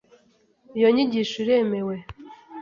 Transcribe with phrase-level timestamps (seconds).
[0.77, 1.95] Iyo nyigisho iremewe.